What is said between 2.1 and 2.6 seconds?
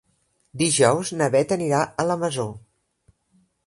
Masó.